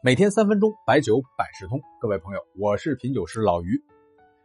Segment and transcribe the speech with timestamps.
[0.00, 1.82] 每天三分钟，白酒百事通。
[2.00, 3.82] 各位朋友，我是品酒师老于。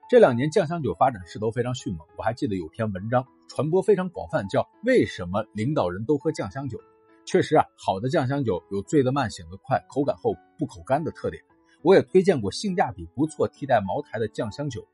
[0.10, 6.80] 这两年酱香酒发展势头非常迅猛，我还记得有篇文章传播非常广泛，叫《为什么领导人都喝酱香酒》。
[7.24, 11.44] 确实啊，好的酱香酒有醉得慢、醒得快、口感厚、不口干的特点。
[11.84, 14.88] 我也推荐过性价比不错、替代茅台的酱香酒。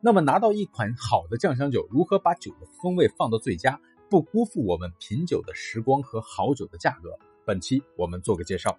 [0.00, 7.18] 那么拿到一款好的酱香酒，如何把酒的风味放到最佳，不辜负我们品酒的时光和好酒的价格？
[7.44, 8.78] 本期我们做个介绍。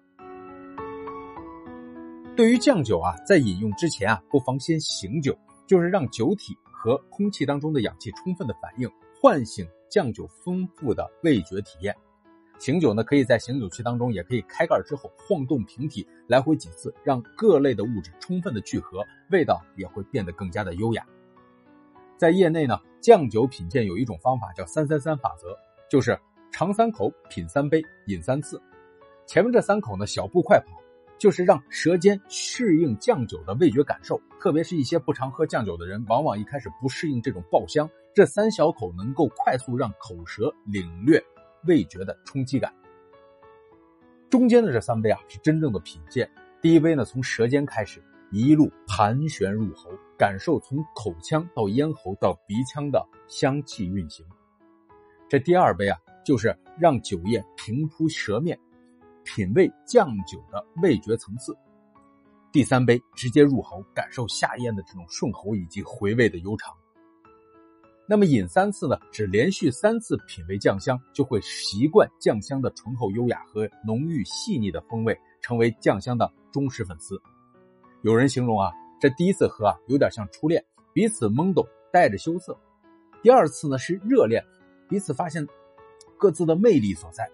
[2.38, 8.88] 对于酱酒啊，在饮用之前啊，不妨先醒酒，就是让酒体和空气当中的氧气充分的反应，
[9.20, 11.92] 唤醒酱酒丰富的味觉体验。
[12.60, 21.04] 醒酒呢，可以在醒酒器当中，也可以开盖之后晃动瓶体，来回几次，让各类的物质充分的聚合，味道也会变得更加的优雅。
[22.16, 25.56] 在业内呢，酱酒品鉴有一种方法叫“三三三法则”，
[25.90, 26.16] 就是
[26.52, 28.62] 尝三口，品三杯，饮三次。
[29.26, 30.80] 前面这三口呢，小步快跑。
[31.18, 37.90] 就是让舌尖适应酱酒的味觉感受，特别是一些不常喝酱酒的人，往往一开始不适应这种爆香。
[38.14, 41.22] 这三小口能够快速让口舌领略
[41.66, 42.72] 味觉的冲击感。
[44.30, 46.30] 中间的这三杯啊，是真正的品鉴。
[46.60, 54.26] 第一杯呢，从舌尖开始，一路盘旋入喉，感受从口腔到咽喉到鼻腔的香气运行。
[55.28, 58.58] 这第二杯啊，就是让酒液平铺舌面。
[59.28, 61.54] 品味酱酒的味觉层次，
[62.50, 66.74] 第三杯直接入喉，感受下咽的这种顺喉以及回味的悠长。
[68.08, 68.98] 那么饮三次呢？
[69.12, 77.20] 只连续三次品味酱香，就会习惯酱香的醇厚优雅和浓郁细腻的风味，成为酱香的忠实粉丝。
[78.00, 82.54] 有人形容啊，这第一次喝啊，有点像初恋，彼此懵懂，带着羞涩；
[83.22, 84.42] 第二次呢是热恋，
[84.88, 85.46] 彼此发现
[86.16, 87.24] 各自的魅力所在；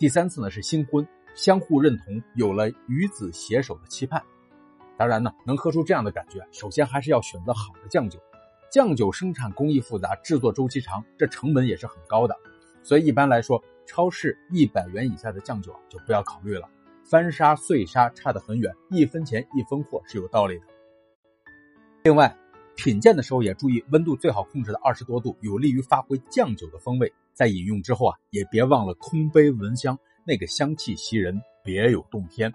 [0.00, 1.06] 第三次呢是新婚。
[1.34, 4.22] 相互认同，有了与子携手的期盼。
[4.96, 8.20] 当然呢，能喝出这样的感觉，首先还是要选择好的酱酒。
[8.70, 12.36] 酱酒生产工艺复杂，制作周期长，这成本也是很高的。
[12.82, 16.68] 所以一般来说，超市一百元以下的酱酒就不要考虑了。
[17.04, 20.64] 翻砂碎砂差得很远，一分钱一分货是有道理的。
[22.04, 22.36] 另外，
[22.76, 27.12] 品鉴的时候也注意温度最好控制在二十多度，有利于发挥酱酒的风味。
[27.32, 29.98] 在饮用之后啊，也别忘了空杯闻香。
[30.26, 32.52] 那个香气袭人，别有洞天。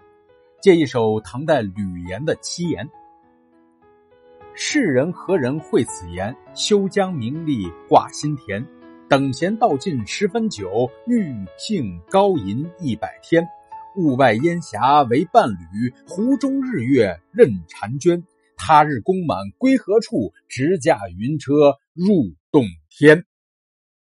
[0.60, 2.88] 借一首唐代吕岩的七言
[4.54, 6.36] ：“世人何人会此言？
[6.52, 8.66] 休将名利挂心田。
[9.08, 13.46] 等闲道尽十分酒，欲兴高吟一百天。
[13.96, 18.24] 雾外烟霞为伴侣，湖中日月任婵娟。
[18.56, 20.32] 他日宫满归何处？
[20.48, 23.24] 直驾云车入洞天。”